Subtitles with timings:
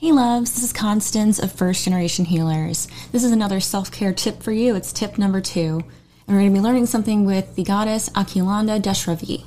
[0.00, 2.86] Hey loves, this is Constance of First Generation Healers.
[3.10, 4.76] This is another self care tip for you.
[4.76, 5.82] It's tip number two.
[6.24, 9.44] And we're going to be learning something with the goddess Akhilandeshravi.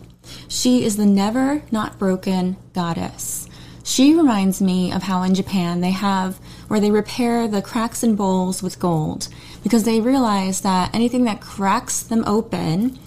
[0.49, 3.47] She is the never not broken goddess.
[3.85, 6.37] She reminds me of how in Japan they have
[6.67, 9.29] where they repair the cracks in bowls with gold
[9.63, 12.99] because they realize that anything that cracks them open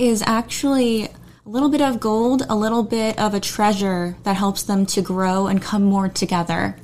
[0.00, 1.10] is actually a
[1.48, 5.46] little bit of gold, a little bit of a treasure that helps them to grow
[5.46, 6.74] and come more together.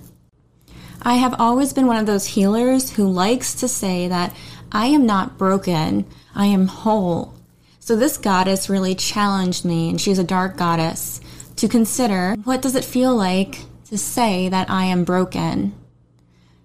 [1.07, 4.35] I have always been one of those healers who likes to say that
[4.72, 7.35] I am not broken, I am whole.
[7.79, 11.21] So this goddess really challenged me, and she's a dark goddess,
[11.57, 15.75] to consider what does it feel like to say that I am broken?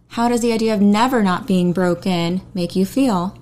[0.08, 3.38] How does the idea of never not being broken make you feel?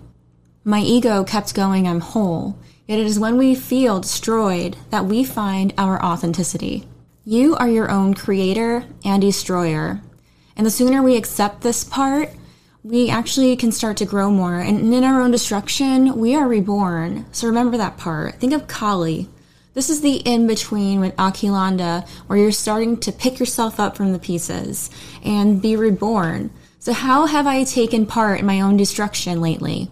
[0.63, 2.57] My ego kept going, I'm whole.
[2.87, 6.87] Yet it is when we feel destroyed that we find our authenticity.
[7.23, 10.01] You are your own creator and destroyer.
[10.57, 12.31] And the sooner we accept this part,
[12.83, 14.59] we actually can start to grow more.
[14.59, 17.27] And in our own destruction, we are reborn.
[17.31, 18.35] So remember that part.
[18.35, 19.29] Think of Kali.
[19.75, 24.11] This is the in between with Akhilanda, where you're starting to pick yourself up from
[24.11, 24.89] the pieces
[25.23, 26.49] and be reborn.
[26.79, 29.91] So, how have I taken part in my own destruction lately?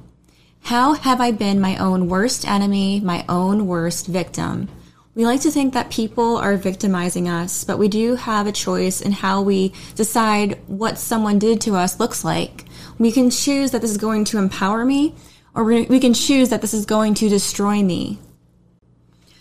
[0.62, 4.70] How have I been my own worst enemy, my own worst victim?
[5.16, 9.00] We like to think that people are victimizing us, but we do have a choice
[9.00, 12.66] in how we decide what someone did to us looks like.
[13.00, 15.16] We can choose that this is going to empower me,
[15.54, 18.20] or we can choose that this is going to destroy me.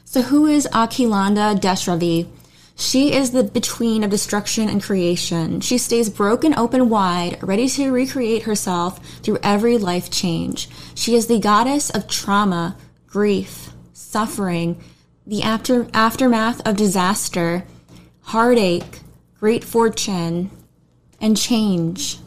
[0.04, 2.28] So, who is Akhilandeshravi?
[2.76, 5.60] She is the between of destruction and creation.
[5.60, 10.68] She stays broken open wide, ready to recreate herself through every life change.
[10.94, 12.76] She is the goddess of trauma,
[13.08, 14.80] grief, suffering,
[15.26, 17.64] the after, aftermath of disaster,
[18.22, 19.00] heartache,
[19.38, 20.50] great fortune,
[21.20, 22.18] and change.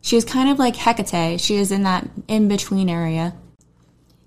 [0.00, 1.40] She is kind of like Hecate.
[1.40, 3.34] She is in that in between area.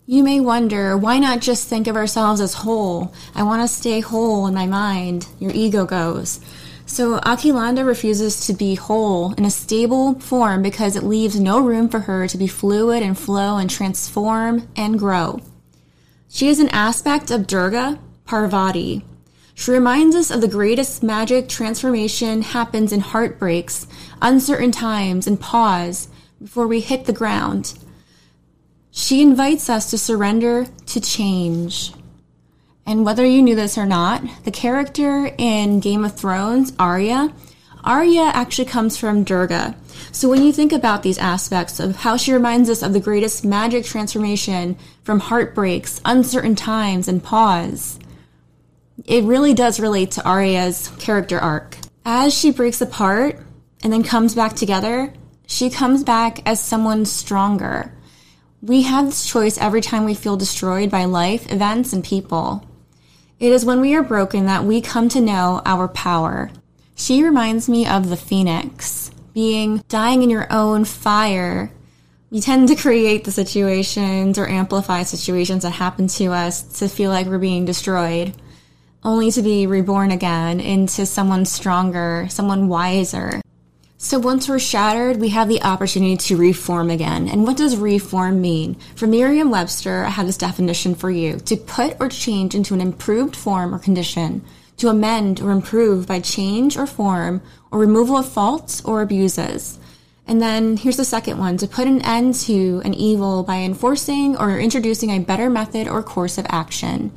[0.06, 3.14] You may wonder, why not just think of ourselves as whole?
[3.36, 5.28] I want to stay whole in my mind.
[5.40, 6.40] Your ego goes.
[6.86, 11.90] So Akhilanda refuses to be whole in a stable form because it leaves no room
[11.90, 15.42] for her to be fluid and flow and transform and grow.
[16.38, 19.04] She is an aspect of Durga, Parvati.
[19.56, 23.88] She reminds us of the greatest magic transformation happens in heartbreaks,
[24.22, 26.10] uncertain times, and pause
[26.40, 27.74] before we hit the ground.
[28.92, 31.92] She invites us to surrender to change.
[32.86, 37.34] And whether you knew this or not, the character in Game of Thrones, Arya,
[37.84, 39.76] Arya actually comes from Durga.
[40.12, 43.46] So when you think about these aspects of how she reminds us of the greatest
[43.46, 48.00] magic transformation from heartbreaks, uncertain times, and pause,
[49.06, 51.78] it really does relate to Arya's character arc.
[52.06, 53.40] As she breaks apart
[53.84, 55.14] and then comes back together,
[55.46, 57.94] she comes back as someone stronger.
[58.62, 62.68] We have this choice every time we feel destroyed by life, events, and people.
[63.40, 66.50] It is when we are broken that we come to know our power.
[66.96, 71.72] She reminds me of the phoenix, being dying in your own fire.
[72.32, 77.12] We tend to create the situations or amplify situations that happen to us to feel
[77.12, 78.34] like we're being destroyed,
[79.04, 83.40] only to be reborn again into someone stronger, someone wiser.
[84.00, 87.30] So once we're shattered, we have the opportunity to reform again.
[87.30, 88.74] And what does reform mean?
[88.96, 92.82] For Merriam Webster, I have this definition for you to put or change into an
[92.82, 94.44] improved form or condition
[94.78, 99.80] to amend or improve by change or form or removal of faults or abuses.
[100.28, 104.36] And then here's the second one to put an end to an evil by enforcing
[104.38, 107.12] or introducing a better method or course of action.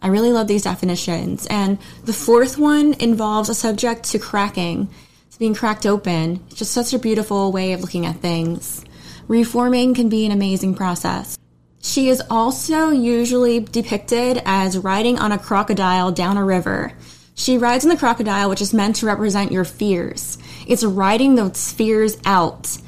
[0.00, 1.46] I really love these definitions.
[1.46, 4.88] And the fourth one involves a subject to cracking.
[5.30, 6.40] to being cracked open.
[6.48, 8.84] It's just such a beautiful way of looking at things.
[9.28, 11.38] Reforming can be an amazing process.
[11.84, 16.92] She is also usually depicted as riding on a crocodile down a river.
[17.34, 20.38] She rides on the crocodile, which is meant to represent your fears.
[20.68, 22.78] It's riding those fears out.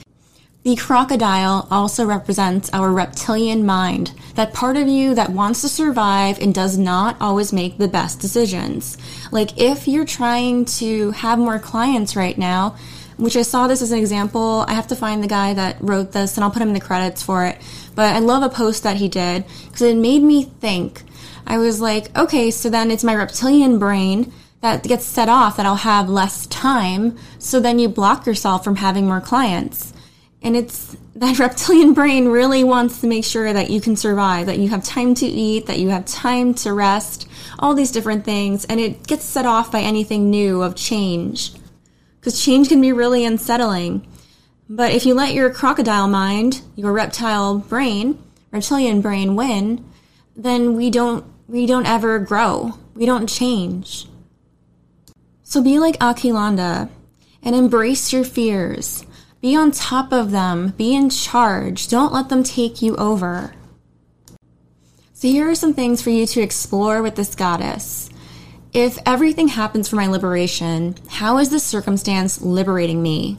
[0.62, 6.38] The crocodile also represents our reptilian mind, that part of you that wants to survive
[6.38, 8.96] and does not always make the best decisions.
[9.32, 12.76] Like if you're trying to have more clients right now,
[13.16, 14.64] which I saw this as an example.
[14.68, 16.80] I have to find the guy that wrote this and I'll put him in the
[16.80, 17.58] credits for it.
[17.94, 21.02] But I love a post that he did because it made me think.
[21.46, 25.66] I was like, okay, so then it's my reptilian brain that gets set off that
[25.66, 27.18] I'll have less time.
[27.38, 29.92] So then you block yourself from having more clients.
[30.42, 34.58] And it's that reptilian brain really wants to make sure that you can survive, that
[34.58, 37.28] you have time to eat, that you have time to rest,
[37.58, 38.64] all these different things.
[38.64, 41.52] And it gets set off by anything new of change.
[42.24, 44.06] Because change can be really unsettling.
[44.66, 48.18] But if you let your crocodile mind, your reptile brain,
[48.50, 49.84] reptilian brain win,
[50.34, 52.78] then we don't we don't ever grow.
[52.94, 54.06] We don't change.
[55.42, 56.88] So be like Akhilanda
[57.42, 59.04] and embrace your fears.
[59.42, 60.72] Be on top of them.
[60.78, 61.88] Be in charge.
[61.88, 63.52] Don't let them take you over.
[65.12, 68.08] So here are some things for you to explore with this goddess.
[68.74, 73.38] If everything happens for my liberation, how is this circumstance liberating me?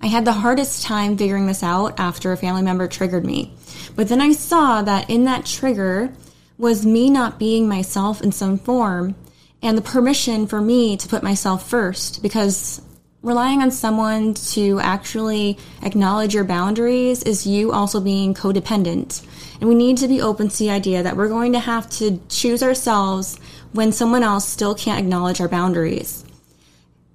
[0.00, 3.52] I had the hardest time figuring this out after a family member triggered me.
[3.96, 6.12] But then I saw that in that trigger
[6.58, 9.16] was me not being myself in some form
[9.62, 12.80] and the permission for me to put myself first because
[13.22, 19.24] relying on someone to actually acknowledge your boundaries is you also being codependent.
[19.60, 22.20] And we need to be open to the idea that we're going to have to
[22.28, 23.38] choose ourselves
[23.72, 26.24] when someone else still can't acknowledge our boundaries.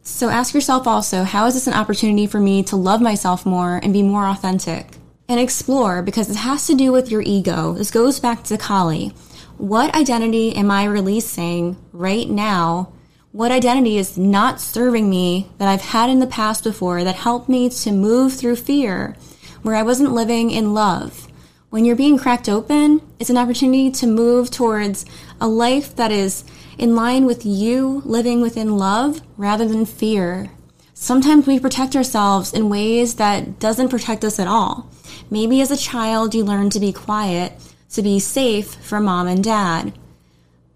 [0.02, 3.82] So ask yourself also, how is this an opportunity for me to love myself more
[3.84, 4.98] and be more authentic?
[5.28, 7.74] And explore because it has to do with your ego.
[7.74, 9.10] This goes back to Kali.
[9.58, 12.94] What identity am I releasing right now?
[13.34, 17.50] What identity is not serving me that I've had in the past before that helped
[17.50, 19.18] me to move through fear
[19.62, 21.28] where I wasn't living in love?
[21.70, 25.06] When you're being cracked open, it's an opportunity to move towards
[25.42, 26.46] a life that is
[26.78, 30.50] in line with you living within love rather than fear.
[30.94, 34.90] Sometimes we protect ourselves in ways that doesn't protect us at all.
[35.30, 37.52] Maybe as a child you learn to be quiet
[37.92, 39.92] to be safe from mom and dad.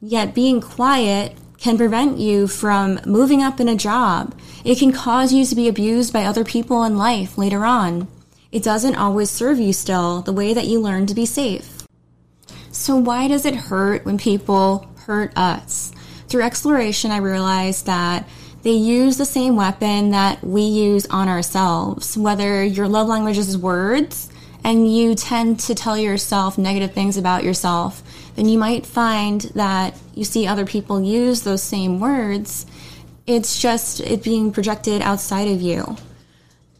[0.01, 4.38] Yet being quiet can prevent you from moving up in a job.
[4.66, 8.08] It can cause you to be abused by other people in life later on.
[8.52, 11.88] It doesn't always serve you still the way that you learn to be safe.
[12.72, 15.92] So why does it hurt when people hurt us.
[16.28, 18.28] Through exploration, I realized that
[18.64, 22.18] they use the same weapon that we use on ourselves.
[22.18, 24.30] Whether your love language is words
[24.64, 28.04] and you tend to tell yourself negative things about yourself,
[28.36, 32.66] then you might find that you see other people use those same words.
[33.28, 35.98] It's just it being projected outside of you.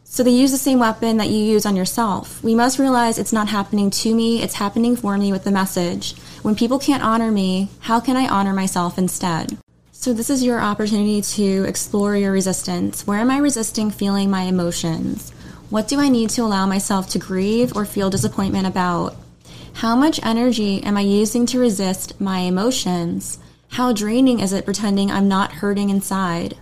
[0.04, 2.44] So they use the same weapon that you use on yourself.
[2.44, 6.14] We must realize it's not happening to me, it's happening for me with the message.
[6.42, 9.56] When people can't honor me, how can I honor myself instead?
[9.92, 13.06] So this is your opportunity to explore your resistance.
[13.06, 15.30] Where am I resisting feeling my emotions?
[15.70, 19.16] What do I need to allow myself to grieve or feel disappointment about?
[19.74, 23.38] How much energy am I using to resist my emotions?
[23.68, 26.56] How draining is it pretending I'm not hurting inside?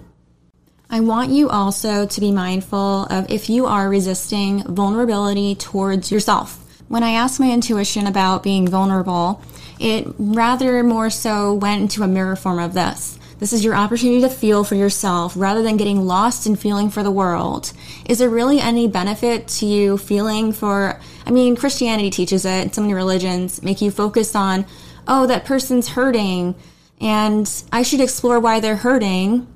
[0.89, 6.67] I want you also to be mindful of if you are resisting vulnerability towards yourself.
[6.89, 9.43] When I asked my intuition about being vulnerable,
[9.79, 13.20] it rather more so went into a mirror form of this.
[13.41, 17.03] This is your opportunity to feel for yourself rather than getting lost in feeling for
[17.03, 17.73] the world.
[18.07, 22.83] Is there really any benefit to you feeling for, I mean, Christianity teaches it, so
[22.83, 24.67] many religions make you focus on,
[25.09, 26.55] oh, that person's hurting,
[27.01, 29.47] and I should explore why they're hurting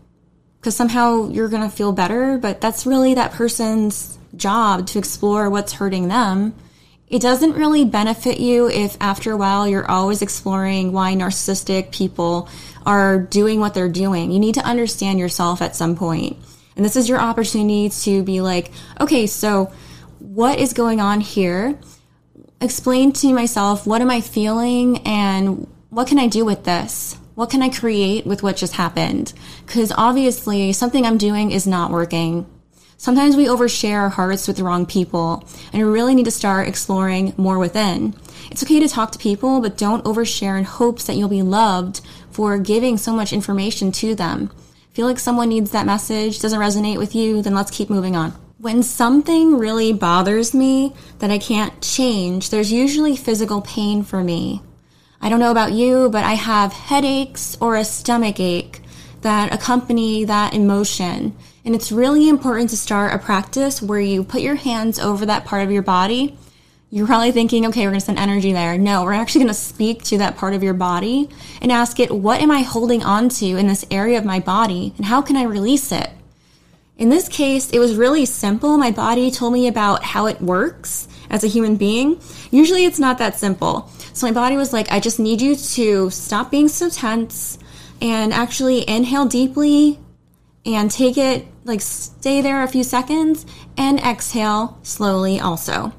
[0.59, 5.51] because somehow you're going to feel better, but that's really that person's job to explore
[5.51, 6.55] what's hurting them.
[7.15, 12.49] It doesn't really benefit you if after a while you're always exploring why narcissistic people
[12.85, 14.33] are doing what they're doing.
[14.33, 16.37] You need to understand yourself at some point.
[16.75, 19.67] And this is your opportunity to be like, okay, so
[20.19, 21.79] what is going on here?
[22.61, 27.17] Explain to myself, what am I feeling and what can I do with this?
[27.37, 29.33] What can I create with what just happened?
[29.65, 32.47] Because obviously something I'm doing is not working.
[32.97, 36.69] Sometimes we overshare our hearts with the wrong people, and we really need to start
[36.69, 38.15] exploring more within.
[38.51, 42.01] It's okay to talk to people, but don't overshare in hopes that you'll be loved
[42.31, 44.51] for giving so much information to them.
[44.93, 48.31] Feel like someone needs that message, doesn't resonate with you, then let's keep moving on.
[48.59, 54.63] When something really bothers me that I can't change, there's usually physical pain for me.
[55.21, 58.81] I don't know about you, but I have headaches or a stomach ache
[59.23, 61.37] that accompany that emotion.
[61.65, 65.47] And it's really important to start a practice where you put your hands over that
[65.47, 66.37] part of your body.
[66.91, 68.77] You're probably thinking, okay, we're going to send energy there.
[68.77, 71.31] No, we're actually going to speak to that part of your body
[71.63, 74.93] and ask it, what am I holding on to in this area of my body
[74.99, 76.11] and how can I release it?
[76.99, 78.77] In this case, it was really simple.
[78.77, 82.21] My body told me about how it works as a human being.
[82.51, 83.91] Usually it's not that simple.
[84.13, 87.59] So my body was like, I just need you to stop being so tense
[88.01, 89.99] and actually inhale deeply
[90.65, 95.93] and take it, like stay there a few seconds and exhale slowly also.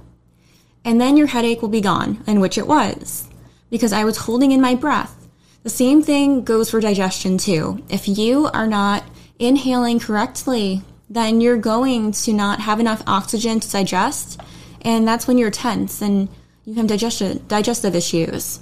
[0.84, 3.28] And then your headache will be gone, and which it was,
[3.70, 5.28] because I was holding in my breath.
[5.64, 7.84] The same thing goes for digestion too.
[7.90, 9.04] If you are not
[9.40, 14.40] inhaling correctly then you're going to not have enough oxygen to digest.
[14.82, 16.30] And that's when you're tense and
[16.66, 18.60] you have digestion, digestive issues.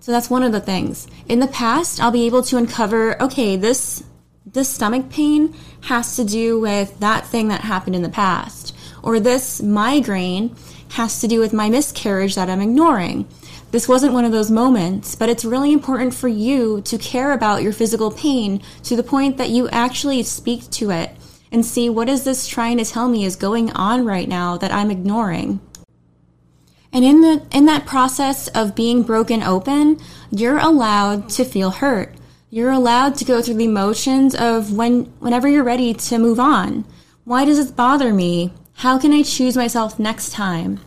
[0.00, 1.06] So that's one of the things.
[1.28, 4.04] In the past, I'll be able to uncover, okay, this
[4.56, 8.74] this stomach pain has to do with that thing that happened in the past.
[9.02, 10.56] Or this migraine
[10.92, 13.28] has to do with my miscarriage that I'm ignoring.
[13.70, 17.62] This wasn't one of those moments, but it's really important for you to care about
[17.62, 21.10] your physical pain to the point that you actually speak to it
[21.52, 24.72] and see what is this trying to tell me is going on right now that
[24.72, 25.60] I'm ignoring.
[26.94, 32.15] And in the in that process of being broken open, you're allowed to feel hurt.
[32.48, 36.84] You're allowed to go through the emotions of when whenever you're ready to move on.
[37.24, 38.52] Why does this bother me?
[38.74, 40.78] How can I choose myself next time?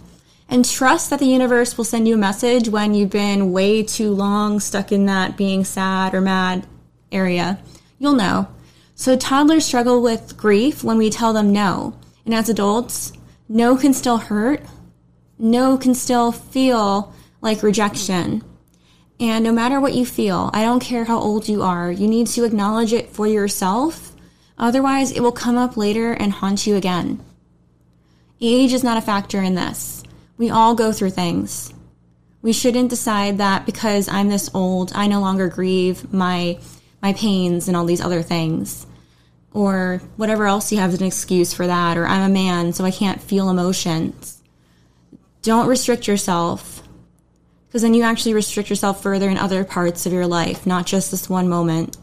[0.48, 4.12] And trust that the universe will send you a message when you've been way too
[4.12, 6.66] long stuck in that being sad or mad
[7.12, 7.60] area.
[8.00, 8.48] You'll know.
[8.96, 11.94] So toddlers struggle with grief when we tell them no.
[12.24, 13.12] And as adults,
[13.50, 14.64] no can still hurt,
[15.38, 18.44] no can still feel like rejection.
[19.20, 22.28] And no matter what you feel, I don't care how old you are, you need
[22.28, 24.14] to acknowledge it for yourself.
[24.58, 27.24] Otherwise, it will come up later and haunt you again.
[28.40, 30.04] Age is not a factor in this.
[30.38, 31.74] We all go through things.
[32.42, 36.60] We shouldn't decide that because I'm this old, I no longer grieve my
[37.02, 38.86] my pains and all these other things.
[39.54, 42.86] Or whatever else you have as an excuse for that, or I'm a man, so
[42.86, 44.42] I can't feel emotions.
[45.42, 46.84] Don't restrict yourself
[47.70, 51.12] because then you actually restrict yourself further in other parts of your life, not just
[51.12, 51.96] this one moment.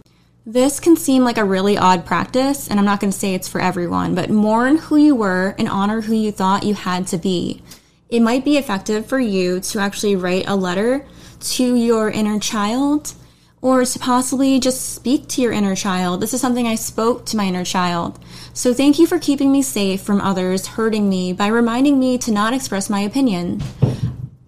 [0.47, 3.49] This can seem like a really odd practice, and I'm not going to say it's
[3.49, 7.19] for everyone, but mourn who you were and honor who you thought you had to
[7.19, 7.65] be.
[8.09, 11.05] It might be effective for you to actually write a letter
[11.41, 13.15] to your inner child
[13.61, 16.21] or to possibly just speak to your inner child.
[16.21, 18.21] This is something I spoke to my inner child.
[18.55, 22.31] So thank you for keeping me safe from others hurting me by reminding me to
[22.31, 23.61] not express my opinion.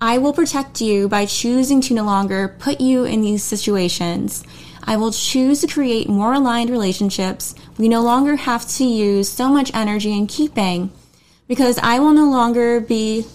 [0.00, 4.45] I will protect you by choosing to no longer put you in these situations.
[4.85, 7.55] I will choose to create more aligned relationships.
[7.78, 10.93] We no longer have to use so much energy in keeping
[11.49, 13.26] because I will no longer be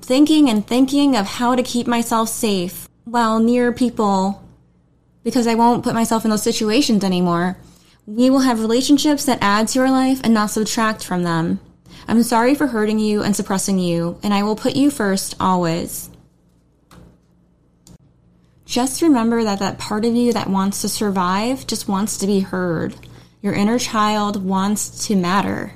[0.00, 4.42] thinking and thinking of how to keep myself safe while near people
[5.22, 7.58] because I won't put myself in those situations anymore.
[8.06, 11.60] We will have relationships that add to our life and not subtract from them.
[12.06, 16.10] I'm sorry for hurting you and suppressing you, and I will put you first always.
[18.64, 22.40] Just remember that that part of you that wants to survive just wants to be
[22.40, 22.94] heard.
[23.40, 25.72] Your inner child wants to matter.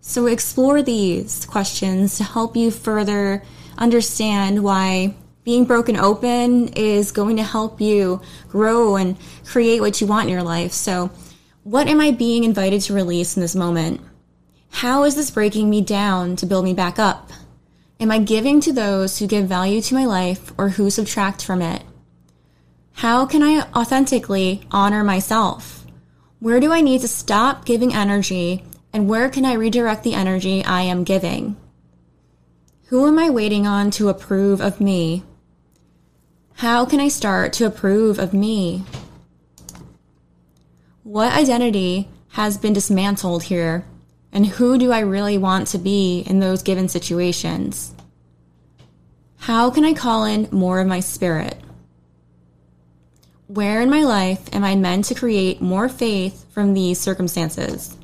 [0.00, 3.42] So explore these questions to help you further
[3.76, 5.14] understand why
[5.44, 10.32] being broken open is going to help you grow and create what you want in
[10.32, 10.72] your life.
[10.72, 11.10] So
[11.62, 14.00] what am I being invited to release in this moment?
[14.70, 17.30] How is this breaking me down to build me back up?
[18.00, 21.60] Am I giving to those who give value to my life or who subtract from
[21.62, 21.82] it?
[22.92, 25.84] How can I authentically honor myself?
[26.40, 30.64] Where do I need to stop giving energy and where can I redirect the energy
[30.64, 31.56] I am giving?
[32.86, 35.24] Who am I waiting on to approve of me?
[36.54, 38.84] How can I start to approve of me?
[41.02, 43.84] What identity has been dismantled here?
[44.38, 47.92] And who do I really want to be in those given situations?
[49.36, 51.60] How can I call in more of my spirit?
[53.48, 57.96] Where in my life am I meant to create more faith from these circumstances?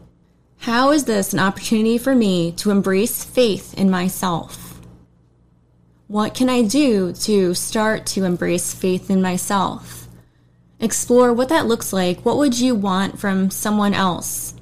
[0.58, 4.80] How is this an opportunity for me to embrace faith in myself?
[6.08, 10.08] What can I do to start to embrace faith in myself?
[10.80, 12.24] Explore what that looks like.
[12.24, 14.53] What would you want from someone else?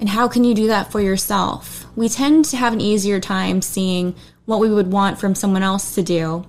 [0.00, 1.86] And how can you do that for yourself?
[1.96, 4.14] We tend to have an easier time seeing
[4.44, 6.46] what we would want from someone else to do.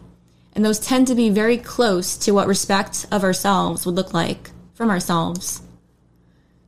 [0.53, 4.51] And those tend to be very close to what respect of ourselves would look like
[4.73, 5.61] from ourselves.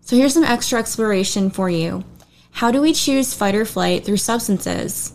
[0.02, 2.04] So here's some extra exploration for you.
[2.52, 5.14] How do we choose fight or flight through substances?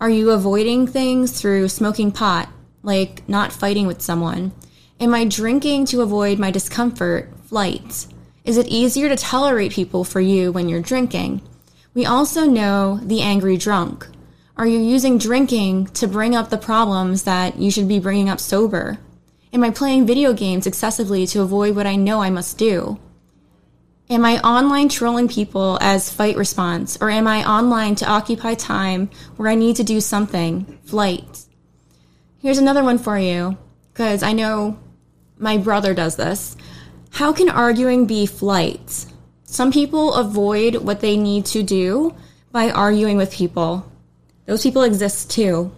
[0.00, 2.48] Are you avoiding things through smoking pot,
[2.82, 4.52] like not fighting with someone?
[5.00, 8.06] Am I drinking to avoid my discomfort, flight?
[8.44, 11.40] Is it easier to tolerate people for you when you're drinking?
[11.94, 14.06] We also know the angry drunk.
[14.58, 18.38] Are you using drinking to bring up the problems that you should be bringing up
[18.38, 18.98] sober?
[19.54, 23.00] Am I playing video games excessively to avoid what I know I must do?
[24.10, 29.08] Am I online trolling people as fight response, or am I online to occupy time
[29.36, 31.46] where I need to do something, flight?
[32.42, 33.56] Here's another one for you,
[33.94, 34.78] because I know
[35.38, 36.58] my brother does this.
[37.14, 39.06] How can arguing be flight?
[39.44, 42.12] Some people avoid what they need to do
[42.50, 43.88] by arguing with people.
[44.46, 45.70] Those people exist too.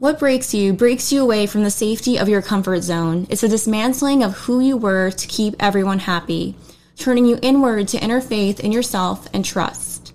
[0.00, 3.28] What breaks you breaks you away from the safety of your comfort zone.
[3.30, 6.56] It's a dismantling of who you were to keep everyone happy,
[6.96, 10.12] turning you inward to inner faith in yourself and trust.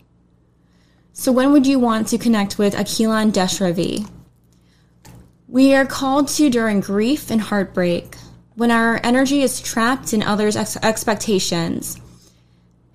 [1.14, 4.10] So, when would you want to connect with Akhilandeshravi?
[5.48, 8.18] We are called to during grief and heartbreak,
[8.60, 11.98] when our energy is trapped in others' ex- expectations.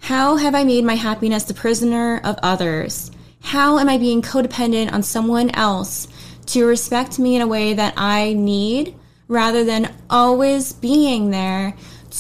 [0.01, 3.11] How have I made my happiness the prisoner of others?
[3.41, 6.07] How am I being codependent on someone else
[6.49, 8.95] to respect me in a way that I need
[9.27, 11.75] rather than always being there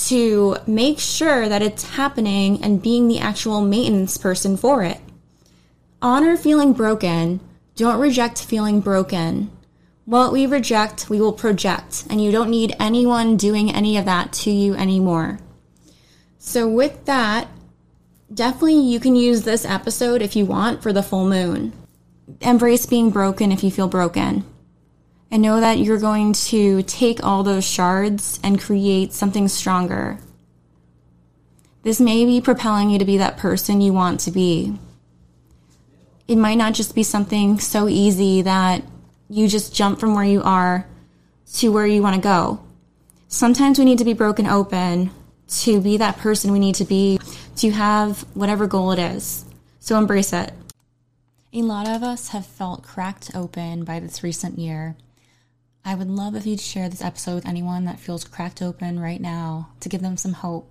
[0.06, 5.02] to make sure that it's happening and being the actual maintenance person for it.
[6.00, 7.40] Honor feeling broken.
[7.76, 9.50] Don't reject feeling broken.
[10.04, 14.32] What we reject, we will project, and you don't need anyone doing any of that
[14.34, 15.38] to you anymore.
[16.38, 17.48] So, with that,
[18.32, 21.72] definitely you can use this episode if you want for the full moon
[22.40, 24.44] embrace being broken if you feel broken.
[25.30, 30.18] And know that you're going to take all those shards and create something stronger.
[31.82, 34.78] This may be propelling you to be that person you want to be.
[36.28, 38.84] It might not just be something so easy that
[39.28, 40.86] you just jump from where you are
[41.54, 42.60] to where you want to go.
[43.28, 45.10] Sometimes we need to be broken open
[45.48, 47.18] to be that person we need to be,
[47.56, 49.44] to have whatever goal it is.
[49.80, 50.52] So embrace it.
[51.52, 54.96] A lot of us have felt cracked open by this recent year.
[55.84, 59.20] I would love if you'd share this episode with anyone that feels cracked open right
[59.20, 60.70] now to give them some hope.